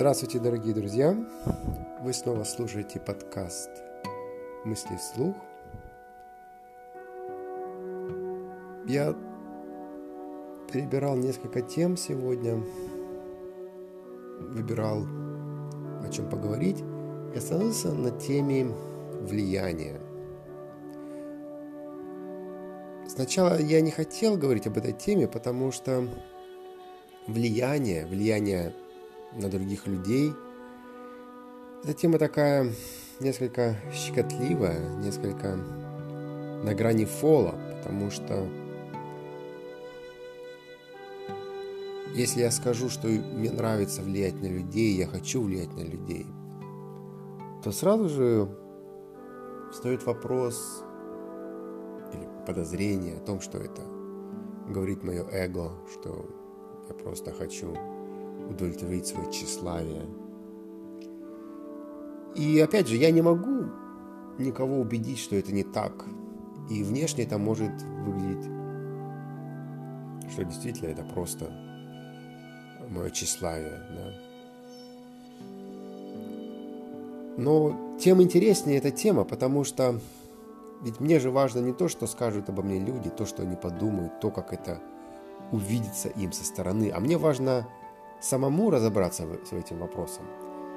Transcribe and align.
Здравствуйте, 0.00 0.38
дорогие 0.38 0.72
друзья! 0.72 1.14
Вы 2.00 2.14
снова 2.14 2.44
слушаете 2.44 2.98
подкаст 2.98 3.68
«Мысли 4.64 4.96
вслух». 4.96 5.36
Я 8.86 9.14
перебирал 10.72 11.16
несколько 11.16 11.60
тем 11.60 11.98
сегодня, 11.98 12.64
выбирал, 14.40 15.02
о 16.02 16.08
чем 16.10 16.30
поговорить, 16.30 16.82
и 17.34 17.36
остановился 17.36 17.92
на 17.92 18.10
теме 18.10 18.68
влияния. 19.20 20.00
Сначала 23.06 23.60
я 23.60 23.82
не 23.82 23.90
хотел 23.90 24.38
говорить 24.38 24.66
об 24.66 24.78
этой 24.78 24.94
теме, 24.94 25.28
потому 25.28 25.70
что 25.70 26.08
влияние, 27.26 28.06
влияние 28.06 28.72
на 29.32 29.48
других 29.48 29.86
людей. 29.86 30.32
Эта 31.82 31.94
тема 31.94 32.18
такая 32.18 32.72
несколько 33.20 33.76
щекотливая, 33.92 34.96
несколько 34.96 35.56
на 36.64 36.74
грани 36.74 37.04
фола, 37.04 37.54
потому 37.78 38.10
что 38.10 38.46
если 42.14 42.40
я 42.40 42.50
скажу, 42.50 42.88
что 42.88 43.08
мне 43.08 43.50
нравится 43.50 44.02
влиять 44.02 44.40
на 44.40 44.46
людей, 44.46 44.94
я 44.96 45.06
хочу 45.06 45.42
влиять 45.42 45.72
на 45.74 45.82
людей, 45.82 46.26
то 47.62 47.72
сразу 47.72 48.08
же 48.08 48.48
встает 49.72 50.04
вопрос 50.04 50.82
или 52.12 52.28
подозрение 52.46 53.16
о 53.16 53.20
том, 53.20 53.40
что 53.40 53.58
это 53.58 53.82
говорит 54.68 55.02
мое 55.02 55.26
эго, 55.30 55.72
что 55.92 56.26
я 56.88 56.94
просто 56.94 57.32
хочу 57.32 57.76
удовлетворить 58.50 59.06
свое 59.06 59.30
тщеславие. 59.30 60.06
И 62.34 62.60
опять 62.60 62.88
же, 62.88 62.96
я 62.96 63.10
не 63.10 63.22
могу 63.22 63.66
никого 64.38 64.80
убедить, 64.80 65.18
что 65.18 65.36
это 65.36 65.52
не 65.52 65.64
так. 65.64 66.04
И 66.70 66.82
внешне 66.82 67.24
это 67.24 67.38
может 67.38 67.72
выглядеть, 68.04 68.44
что 70.30 70.44
действительно 70.44 70.88
это 70.88 71.02
просто 71.02 71.50
мое 72.88 73.10
тщеславие. 73.10 73.80
Да? 73.90 74.12
Но 77.36 77.96
тем 77.98 78.22
интереснее 78.22 78.78
эта 78.78 78.90
тема, 78.90 79.24
потому 79.24 79.64
что 79.64 80.00
ведь 80.82 81.00
мне 81.00 81.20
же 81.20 81.30
важно 81.30 81.60
не 81.60 81.72
то, 81.72 81.88
что 81.88 82.06
скажут 82.06 82.48
обо 82.48 82.62
мне 82.62 82.78
люди, 82.78 83.10
то, 83.10 83.26
что 83.26 83.42
они 83.42 83.56
подумают, 83.56 84.20
то, 84.20 84.30
как 84.30 84.52
это 84.52 84.80
увидится 85.52 86.08
им 86.08 86.32
со 86.32 86.44
стороны, 86.44 86.90
а 86.94 87.00
мне 87.00 87.18
важно 87.18 87.66
самому 88.20 88.70
разобраться 88.70 89.24
с 89.44 89.52
этим 89.52 89.78
вопросом. 89.78 90.24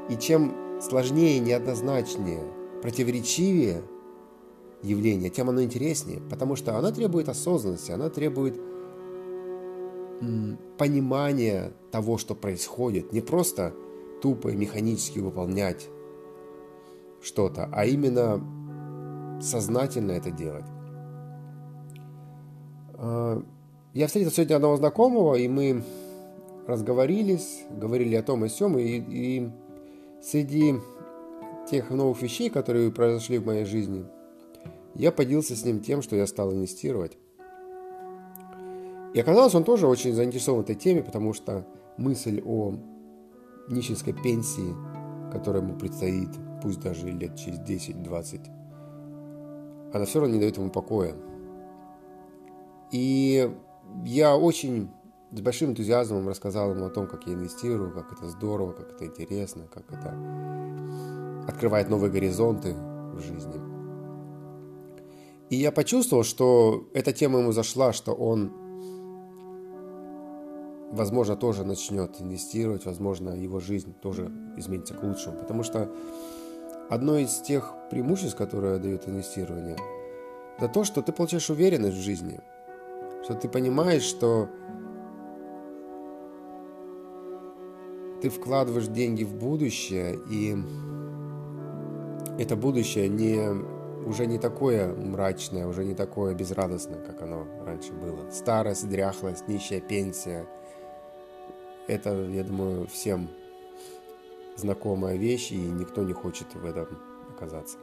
И 0.09 0.15
чем 0.15 0.81
сложнее, 0.81 1.39
неоднозначнее, 1.39 2.43
противоречивее 2.81 3.83
явление, 4.81 5.29
тем 5.29 5.49
оно 5.49 5.63
интереснее, 5.63 6.19
потому 6.29 6.55
что 6.55 6.77
оно 6.77 6.91
требует 6.91 7.29
осознанности, 7.29 7.91
оно 7.91 8.09
требует 8.09 8.59
понимания 10.77 11.73
того, 11.91 12.17
что 12.17 12.35
происходит, 12.35 13.11
не 13.11 13.21
просто 13.21 13.73
тупо 14.21 14.49
и 14.49 14.55
механически 14.55 15.19
выполнять 15.19 15.89
что-то, 17.21 17.69
а 17.71 17.85
именно 17.85 18.41
сознательно 19.41 20.11
это 20.11 20.31
делать. 20.31 20.65
А, 22.95 23.41
я 23.93 24.07
встретил 24.07 24.31
сегодня 24.31 24.55
одного 24.55 24.77
знакомого, 24.77 25.35
и 25.35 25.47
мы 25.47 25.83
разговорились, 26.67 27.63
говорили 27.69 28.15
о 28.15 28.23
том 28.23 28.45
и 28.45 28.49
сём, 28.49 28.77
и, 28.77 29.03
и 29.07 29.49
среди 30.21 30.75
тех 31.69 31.89
новых 31.89 32.21
вещей, 32.21 32.49
которые 32.49 32.91
произошли 32.91 33.37
в 33.37 33.45
моей 33.45 33.65
жизни, 33.65 34.05
я 34.95 35.11
поделился 35.11 35.55
с 35.55 35.65
ним 35.65 35.79
тем, 35.79 36.01
что 36.01 36.15
я 36.15 36.27
стал 36.27 36.53
инвестировать. 36.53 37.17
И 39.13 39.19
оказалось, 39.19 39.53
он 39.53 39.63
тоже 39.63 39.87
очень 39.87 40.13
заинтересован 40.13 40.61
этой 40.61 40.75
теме, 40.75 41.03
потому 41.03 41.33
что 41.33 41.65
мысль 41.97 42.41
о 42.43 42.75
нищенской 43.69 44.13
пенсии, 44.13 44.73
которая 45.31 45.61
ему 45.61 45.77
предстоит, 45.77 46.29
пусть 46.61 46.79
даже 46.79 47.09
лет 47.09 47.35
через 47.35 47.59
10-20, 47.59 48.41
она 49.93 50.05
все 50.05 50.19
равно 50.19 50.33
не 50.33 50.39
дает 50.39 50.57
ему 50.57 50.71
покоя. 50.71 51.13
И 52.91 53.51
я 54.05 54.35
очень 54.35 54.89
с 55.33 55.41
большим 55.41 55.71
энтузиазмом 55.71 56.29
рассказал 56.29 56.71
ему 56.71 56.85
о 56.85 56.89
том, 56.89 57.07
как 57.07 57.25
я 57.25 57.33
инвестирую, 57.33 57.91
как 57.91 58.11
это 58.13 58.27
здорово, 58.27 58.71
как 58.71 58.91
это 58.91 59.05
интересно, 59.05 59.67
как 59.73 59.91
это 59.91 60.15
открывает 61.47 61.89
новые 61.89 62.11
горизонты 62.11 62.75
в 62.75 63.19
жизни. 63.19 63.59
И 65.49 65.55
я 65.55 65.71
почувствовал, 65.71 66.23
что 66.23 66.87
эта 66.93 67.11
тема 67.13 67.39
ему 67.39 67.51
зашла, 67.51 67.93
что 67.93 68.13
он, 68.13 68.51
возможно, 70.91 71.35
тоже 71.35 71.63
начнет 71.63 72.21
инвестировать, 72.21 72.85
возможно, 72.85 73.31
его 73.31 73.59
жизнь 73.59 73.93
тоже 74.01 74.31
изменится 74.55 74.93
к 74.93 75.03
лучшему. 75.03 75.37
Потому 75.39 75.63
что 75.63 75.91
одно 76.89 77.17
из 77.17 77.39
тех 77.41 77.73
преимуществ, 77.89 78.37
которые 78.37 78.77
дает 78.77 79.07
инвестирование, 79.07 79.77
это 80.57 80.67
то, 80.67 80.83
что 80.83 81.01
ты 81.01 81.11
получаешь 81.11 81.49
уверенность 81.49 81.97
в 81.97 82.01
жизни, 82.01 82.39
что 83.23 83.33
ты 83.33 83.47
понимаешь, 83.47 84.03
что 84.03 84.49
ты 88.23 88.29
вкладываешь 88.29 88.87
деньги 88.87 89.25
в 89.25 89.33
будущее, 89.33 90.17
и 90.29 90.55
это 92.39 92.55
будущее 92.55 93.09
не, 93.09 93.49
уже 94.07 94.27
не 94.27 94.39
такое 94.39 94.93
мрачное, 94.93 95.67
уже 95.67 95.83
не 95.83 95.93
такое 95.93 96.33
безрадостное, 96.33 97.01
как 97.01 97.21
оно 97.21 97.45
раньше 97.65 97.91
было. 97.91 98.31
Старость, 98.31 98.87
дряхлость, 98.87 99.49
нищая 99.49 99.81
пенсия. 99.81 100.45
Это, 101.87 102.13
я 102.29 102.45
думаю, 102.45 102.87
всем 102.87 103.29
знакомая 104.55 105.17
вещь, 105.17 105.51
и 105.51 105.57
никто 105.57 106.01
не 106.01 106.13
хочет 106.13 106.47
в 106.55 106.65
этом 106.65 106.87
оказаться. 107.35 107.77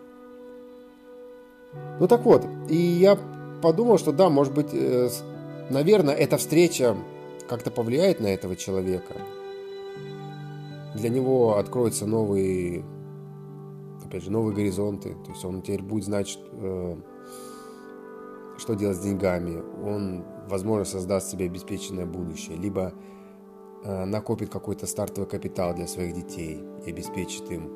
Ну 2.00 2.08
так 2.08 2.24
вот, 2.24 2.46
и 2.70 2.76
я 2.76 3.18
подумал, 3.62 3.98
что 3.98 4.10
да, 4.10 4.30
может 4.30 4.54
быть, 4.54 4.72
э, 4.72 5.10
наверное, 5.68 6.14
эта 6.14 6.38
встреча 6.38 6.96
как-то 7.46 7.70
повлияет 7.70 8.20
на 8.20 8.28
этого 8.28 8.56
человека– 8.56 9.16
для 10.94 11.08
него 11.08 11.56
откроются 11.56 12.06
новые, 12.06 12.84
опять 14.04 14.24
же, 14.24 14.30
новые 14.30 14.54
горизонты. 14.54 15.16
То 15.24 15.30
есть 15.30 15.44
он 15.44 15.62
теперь 15.62 15.82
будет 15.82 16.04
знать, 16.04 16.28
что, 16.28 16.44
э, 16.52 16.96
что 18.58 18.74
делать 18.74 18.96
с 18.96 19.00
деньгами. 19.00 19.62
Он, 19.84 20.24
возможно, 20.48 20.84
создаст 20.84 21.30
себе 21.30 21.46
обеспеченное 21.46 22.06
будущее. 22.06 22.56
Либо 22.56 22.92
э, 23.84 24.04
накопит 24.04 24.50
какой-то 24.50 24.86
стартовый 24.86 25.28
капитал 25.28 25.74
для 25.74 25.86
своих 25.86 26.14
детей 26.14 26.62
и 26.84 26.90
обеспечит 26.90 27.50
им 27.50 27.70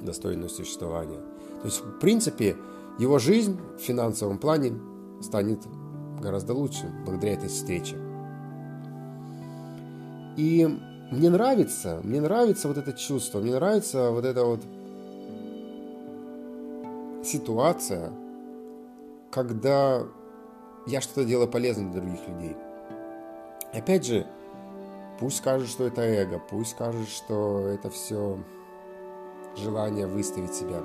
достойное 0.00 0.48
существование. 0.48 1.20
То 1.62 1.66
есть, 1.66 1.80
в 1.80 1.98
принципе, 1.98 2.56
его 2.98 3.18
жизнь 3.18 3.58
в 3.76 3.80
финансовом 3.80 4.38
плане 4.38 4.74
станет 5.20 5.66
гораздо 6.20 6.54
лучше 6.54 6.92
благодаря 7.04 7.34
этой 7.34 7.48
встрече. 7.48 7.96
И 10.36 10.68
мне 11.10 11.30
нравится, 11.30 12.00
мне 12.02 12.20
нравится 12.20 12.68
вот 12.68 12.78
это 12.78 12.92
чувство, 12.92 13.40
мне 13.40 13.52
нравится 13.54 14.10
вот 14.10 14.24
эта 14.24 14.44
вот 14.44 14.60
ситуация, 17.24 18.12
когда 19.30 20.02
я 20.86 21.00
что-то 21.00 21.24
делаю 21.24 21.48
полезное 21.48 21.90
для 21.90 22.00
других 22.00 22.28
людей. 22.28 22.56
Опять 23.72 24.06
же, 24.06 24.26
пусть 25.18 25.38
скажут, 25.38 25.68
что 25.68 25.84
это 25.84 26.02
эго, 26.02 26.40
пусть 26.50 26.72
скажут, 26.72 27.08
что 27.08 27.66
это 27.68 27.90
все 27.90 28.38
желание 29.56 30.06
выставить 30.06 30.54
себя. 30.54 30.80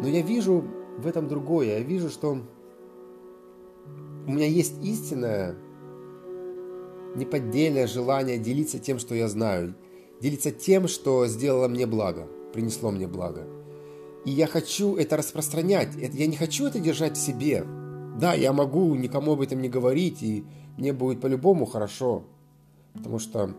Но 0.00 0.08
я 0.08 0.22
вижу 0.22 0.64
в 0.98 1.06
этом 1.06 1.28
другое. 1.28 1.78
Я 1.78 1.80
вижу, 1.80 2.08
что 2.10 2.38
у 4.26 4.30
меня 4.30 4.46
есть 4.46 4.82
истинная 4.84 5.56
неподдельное 7.14 7.86
желание 7.86 8.38
делиться 8.38 8.78
тем, 8.78 8.98
что 8.98 9.14
я 9.14 9.28
знаю, 9.28 9.74
делиться 10.20 10.50
тем, 10.50 10.88
что 10.88 11.26
сделало 11.26 11.68
мне 11.68 11.86
благо, 11.86 12.28
принесло 12.52 12.90
мне 12.90 13.06
благо. 13.06 13.46
И 14.24 14.30
я 14.30 14.46
хочу 14.46 14.96
это 14.96 15.16
распространять. 15.16 15.88
Я 15.96 16.26
не 16.26 16.36
хочу 16.36 16.66
это 16.66 16.78
держать 16.78 17.16
в 17.16 17.20
себе. 17.20 17.64
Да, 18.18 18.34
я 18.34 18.52
могу 18.52 18.94
никому 18.94 19.32
об 19.32 19.40
этом 19.40 19.60
не 19.60 19.68
говорить, 19.68 20.22
и 20.22 20.44
мне 20.76 20.92
будет 20.92 21.20
по-любому 21.20 21.66
хорошо. 21.66 22.24
Потому 22.94 23.18
что 23.18 23.54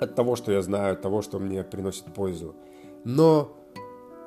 от 0.00 0.14
того, 0.14 0.34
что 0.34 0.50
я 0.50 0.62
знаю, 0.62 0.94
от 0.94 1.02
того, 1.02 1.22
что 1.22 1.38
мне 1.38 1.62
приносит 1.62 2.12
пользу. 2.14 2.56
Но 3.04 3.56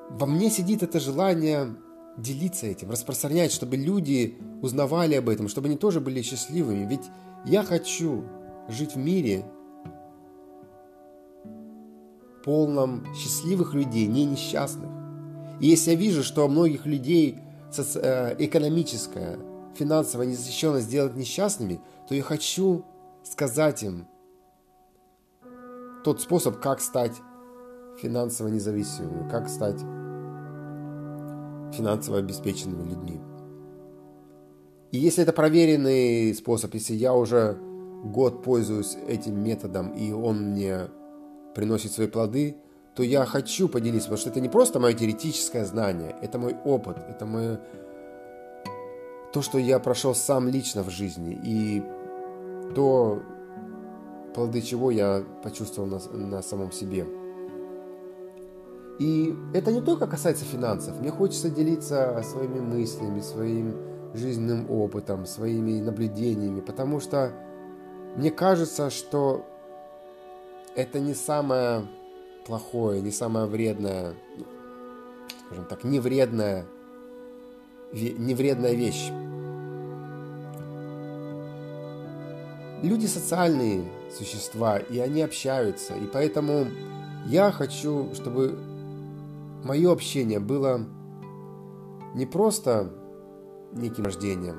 во 0.09 0.25
мне 0.25 0.49
сидит 0.49 0.83
это 0.83 0.99
желание 0.99 1.75
делиться 2.17 2.67
этим, 2.67 2.91
распространять, 2.91 3.51
чтобы 3.51 3.77
люди 3.77 4.37
узнавали 4.61 5.15
об 5.15 5.29
этом, 5.29 5.47
чтобы 5.47 5.67
они 5.67 5.77
тоже 5.77 5.99
были 5.99 6.21
счастливыми. 6.21 6.85
Ведь 6.85 7.03
я 7.45 7.63
хочу 7.63 8.23
жить 8.67 8.95
в 8.95 8.97
мире, 8.97 9.45
полном 12.43 13.05
счастливых 13.13 13.73
людей, 13.73 14.07
не 14.07 14.25
несчастных. 14.25 14.89
И 15.59 15.67
если 15.67 15.91
я 15.91 15.97
вижу, 15.97 16.23
что 16.23 16.47
многих 16.47 16.85
людей 16.85 17.39
э, 17.77 18.35
экономическая, 18.39 19.37
финансовая 19.75 20.27
незащищенность 20.27 20.89
делает 20.89 21.15
несчастными, 21.15 21.79
то 22.07 22.15
я 22.15 22.23
хочу 22.23 22.83
сказать 23.23 23.83
им 23.83 24.07
тот 26.03 26.19
способ, 26.19 26.59
как 26.59 26.81
стать 26.81 27.13
финансово 28.01 28.47
независимыми, 28.47 29.29
как 29.29 29.47
стать 29.47 29.79
финансово 31.71 32.17
обеспеченными 32.17 32.89
людьми. 32.89 33.21
И 34.91 34.97
если 34.97 35.23
это 35.23 35.31
проверенный 35.31 36.33
способ, 36.35 36.73
если 36.73 36.93
я 36.93 37.13
уже 37.13 37.57
год 38.03 38.43
пользуюсь 38.43 38.97
этим 39.07 39.41
методом, 39.41 39.89
и 39.91 40.11
он 40.11 40.51
мне 40.51 40.89
приносит 41.55 41.93
свои 41.93 42.07
плоды, 42.07 42.57
то 42.95 43.03
я 43.03 43.25
хочу 43.25 43.69
поделиться, 43.69 44.09
потому 44.09 44.19
что 44.19 44.29
это 44.29 44.41
не 44.41 44.49
просто 44.49 44.79
мое 44.79 44.93
теоретическое 44.93 45.63
знание, 45.63 46.13
это 46.21 46.37
мой 46.37 46.55
опыт, 46.65 46.97
это 47.09 47.25
мое 47.25 47.61
то, 49.31 49.41
что 49.41 49.57
я 49.57 49.79
прошел 49.79 50.13
сам 50.13 50.49
лично 50.49 50.83
в 50.83 50.89
жизни, 50.89 51.39
и 51.41 51.81
то, 52.75 53.21
плоды 54.35 54.61
чего 54.61 54.91
я 54.91 55.23
почувствовал 55.41 55.87
на, 55.87 55.99
на 56.17 56.41
самом 56.41 56.73
себе. 56.73 57.05
И 58.99 59.33
это 59.53 59.71
не 59.71 59.81
только 59.81 60.05
касается 60.05 60.43
финансов. 60.43 60.99
Мне 60.99 61.11
хочется 61.11 61.49
делиться 61.49 62.21
своими 62.29 62.59
мыслями, 62.59 63.21
своим 63.21 63.90
жизненным 64.13 64.69
опытом, 64.69 65.25
своими 65.25 65.79
наблюдениями, 65.79 66.61
потому 66.61 66.99
что 66.99 67.31
мне 68.15 68.31
кажется, 68.31 68.89
что 68.89 69.45
это 70.75 70.99
не 70.99 71.13
самое 71.13 71.87
плохое, 72.45 73.01
не 73.01 73.11
самое 73.11 73.45
вредное, 73.45 74.15
скажем 75.45 75.65
так, 75.65 75.83
не 75.83 75.99
вредная, 75.99 76.65
не 77.93 78.33
вредная 78.33 78.73
вещь. 78.73 79.11
Люди 82.83 83.05
социальные 83.05 83.83
существа, 84.11 84.79
и 84.79 84.97
они 84.99 85.21
общаются, 85.21 85.93
и 85.93 86.07
поэтому 86.11 86.65
я 87.27 87.51
хочу, 87.51 88.09
чтобы 88.15 88.57
мое 89.63 89.91
общение 89.91 90.39
было 90.39 90.81
не 92.15 92.25
просто 92.25 92.91
неким 93.73 94.05
рождением, 94.05 94.57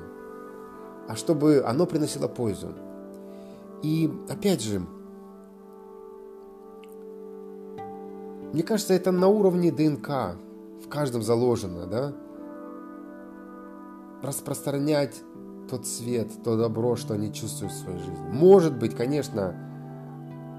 а 1.07 1.15
чтобы 1.15 1.63
оно 1.65 1.85
приносило 1.85 2.27
пользу. 2.27 2.69
И 3.81 4.11
опять 4.29 4.61
же, 4.61 4.81
мне 8.53 8.63
кажется, 8.63 8.93
это 8.93 9.11
на 9.11 9.27
уровне 9.27 9.71
ДНК 9.71 10.37
в 10.83 10.87
каждом 10.87 11.21
заложено, 11.21 11.87
да? 11.87 12.13
Распространять 14.21 15.21
тот 15.69 15.85
свет, 15.85 16.29
то 16.43 16.55
добро, 16.55 16.95
что 16.95 17.15
они 17.15 17.33
чувствуют 17.33 17.73
в 17.73 17.77
своей 17.77 17.99
жизни. 17.99 18.29
Может 18.31 18.77
быть, 18.77 18.95
конечно, 18.95 19.55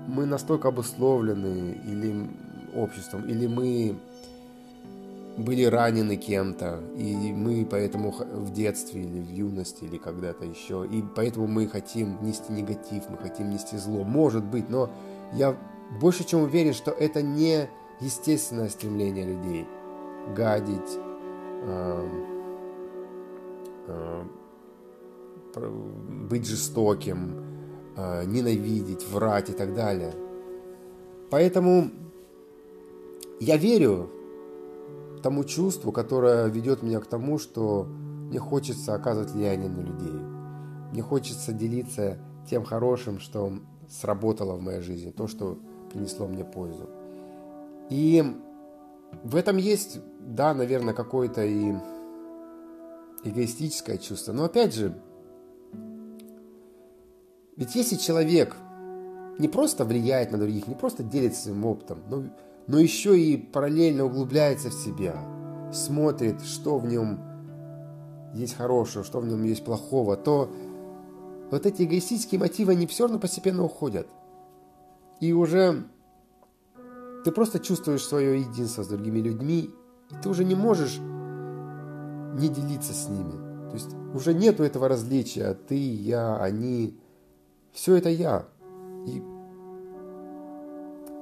мы 0.08 0.26
настолько 0.26 0.68
обусловлены 0.68 1.80
или 1.86 2.30
обществом, 2.74 3.26
или 3.28 3.46
мы 3.46 3.96
были 5.36 5.64
ранены 5.64 6.16
кем-то, 6.16 6.80
и 6.96 7.32
мы 7.32 7.66
поэтому 7.68 8.12
в 8.12 8.52
детстве 8.52 9.02
или 9.02 9.20
в 9.20 9.28
юности 9.28 9.84
или 9.84 9.98
когда-то 9.98 10.44
еще, 10.44 10.86
и 10.90 11.02
поэтому 11.14 11.46
мы 11.46 11.66
хотим 11.66 12.22
нести 12.22 12.52
негатив, 12.52 13.08
мы 13.08 13.16
хотим 13.18 13.50
нести 13.50 13.76
зло. 13.76 14.04
Может 14.04 14.44
быть, 14.44 14.68
но 14.68 14.90
я 15.32 15.56
больше 16.00 16.24
чем 16.24 16.42
уверен, 16.42 16.72
что 16.72 16.90
это 16.92 17.22
не 17.22 17.68
естественное 18.00 18.68
стремление 18.68 19.26
людей 19.26 19.66
гадить, 20.36 20.98
э, 21.62 22.08
э, 23.88 24.24
быть 26.28 26.46
жестоким, 26.46 27.44
э, 27.96 28.24
ненавидеть, 28.24 29.06
врать 29.08 29.50
и 29.50 29.52
так 29.52 29.74
далее. 29.74 30.14
Поэтому 31.30 31.90
я 33.40 33.56
верю 33.56 34.10
тому 35.24 35.42
чувству, 35.44 35.90
которое 35.90 36.48
ведет 36.48 36.82
меня 36.82 37.00
к 37.00 37.06
тому, 37.06 37.38
что 37.38 37.84
мне 37.84 38.38
хочется 38.38 38.94
оказывать 38.94 39.30
влияние 39.30 39.70
на 39.70 39.80
людей. 39.80 40.20
Мне 40.92 41.00
хочется 41.00 41.54
делиться 41.54 42.18
тем 42.48 42.62
хорошим, 42.62 43.18
что 43.20 43.54
сработало 43.88 44.54
в 44.56 44.60
моей 44.60 44.82
жизни, 44.82 45.10
то, 45.10 45.26
что 45.26 45.58
принесло 45.90 46.26
мне 46.26 46.44
пользу. 46.44 46.90
И 47.88 48.22
в 49.22 49.34
этом 49.34 49.56
есть, 49.56 49.98
да, 50.20 50.52
наверное, 50.52 50.92
какое-то 50.92 51.42
и 51.42 51.72
эгоистическое 53.24 53.96
чувство. 53.96 54.32
Но 54.32 54.44
опять 54.44 54.74
же, 54.74 54.94
ведь 57.56 57.74
если 57.74 57.96
человек 57.96 58.54
не 59.38 59.48
просто 59.48 59.86
влияет 59.86 60.32
на 60.32 60.36
других, 60.36 60.68
не 60.68 60.74
просто 60.74 61.02
делится 61.02 61.44
своим 61.44 61.64
опытом, 61.64 62.00
но 62.10 62.24
но 62.66 62.78
еще 62.78 63.18
и 63.18 63.36
параллельно 63.36 64.04
углубляется 64.04 64.70
в 64.70 64.74
себя, 64.74 65.16
смотрит, 65.72 66.42
что 66.42 66.78
в 66.78 66.86
нем 66.86 67.20
есть 68.34 68.56
хорошего, 68.56 69.04
что 69.04 69.20
в 69.20 69.26
нем 69.26 69.42
есть 69.44 69.64
плохого, 69.64 70.16
то 70.16 70.50
вот 71.50 71.66
эти 71.66 71.82
эгоистические 71.82 72.40
мотивы, 72.40 72.72
они 72.72 72.86
все 72.86 73.04
равно 73.04 73.18
постепенно 73.18 73.62
уходят. 73.62 74.08
И 75.20 75.32
уже 75.32 75.84
ты 77.24 77.32
просто 77.32 77.58
чувствуешь 77.58 78.04
свое 78.04 78.40
единство 78.40 78.82
с 78.82 78.88
другими 78.88 79.20
людьми, 79.20 79.70
и 80.10 80.14
ты 80.22 80.28
уже 80.28 80.44
не 80.44 80.54
можешь 80.54 80.98
не 80.98 82.48
делиться 82.48 82.92
с 82.92 83.08
ними. 83.08 83.32
То 83.68 83.74
есть 83.74 83.90
уже 84.14 84.34
нету 84.34 84.62
этого 84.62 84.88
различия, 84.88 85.54
ты, 85.54 85.74
я, 85.74 86.36
они. 86.36 86.98
Все 87.72 87.96
это 87.96 88.08
я. 88.08 88.46
И 89.06 89.22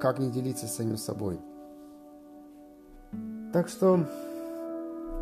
как 0.03 0.19
не 0.19 0.29
делиться 0.29 0.67
с 0.67 0.75
самим 0.75 0.97
собой. 0.97 1.39
Так 3.53 3.69
что, 3.69 4.01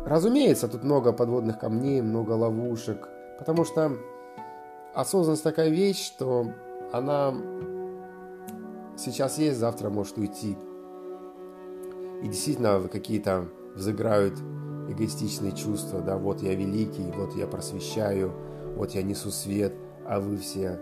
разумеется, 0.04 0.66
тут 0.66 0.82
много 0.82 1.12
подводных 1.12 1.60
камней, 1.60 2.02
много 2.02 2.32
ловушек, 2.32 3.08
потому 3.38 3.64
что 3.64 3.92
осознанность 4.92 5.44
такая 5.44 5.68
вещь, 5.68 6.04
что 6.04 6.52
она 6.92 7.32
сейчас 8.96 9.38
есть, 9.38 9.60
завтра 9.60 9.88
может 9.88 10.18
уйти. 10.18 10.58
И 12.24 12.26
действительно 12.26 12.82
какие-то 12.88 13.46
взыграют 13.76 14.34
эгоистичные 14.88 15.52
чувства, 15.52 16.00
да, 16.00 16.16
вот 16.16 16.42
я 16.42 16.56
великий, 16.56 17.08
вот 17.12 17.36
я 17.36 17.46
просвещаю, 17.46 18.32
вот 18.74 18.90
я 18.96 19.04
несу 19.04 19.30
свет, 19.30 19.74
а 20.04 20.18
вы 20.18 20.38
все 20.38 20.80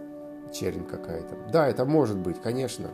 чернь 0.54 0.87
какая-то. 0.87 1.37
Да, 1.52 1.69
это 1.69 1.85
может 1.85 2.16
быть, 2.16 2.40
конечно. 2.40 2.88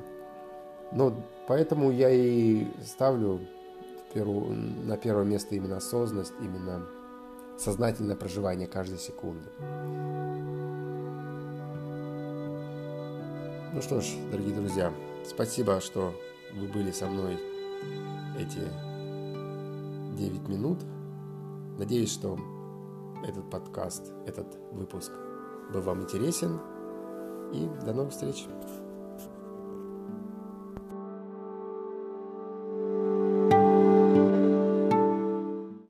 Но 0.92 1.14
поэтому 1.46 1.90
я 1.90 2.10
и 2.10 2.66
ставлю 2.84 3.40
на 4.14 4.96
первое 4.96 5.24
место 5.24 5.54
именно 5.54 5.76
осознанность, 5.76 6.32
именно 6.40 6.86
сознательное 7.58 8.16
проживание 8.16 8.66
каждой 8.66 8.98
секунды. 8.98 9.48
Ну 13.74 13.82
что 13.82 14.00
ж, 14.00 14.06
дорогие 14.30 14.54
друзья, 14.54 14.92
спасибо, 15.28 15.80
что 15.80 16.14
вы 16.54 16.66
были 16.66 16.90
со 16.92 17.06
мной 17.06 17.38
эти 18.38 18.60
9 20.16 20.48
минут. 20.48 20.78
Надеюсь, 21.78 22.12
что 22.12 22.38
этот 23.26 23.50
подкаст, 23.50 24.12
этот 24.26 24.46
выпуск 24.72 25.12
был 25.72 25.82
вам 25.82 26.02
интересен. 26.02 26.58
И 27.52 27.68
до 27.84 27.92
новых 27.92 28.12
встреч! 28.12 28.46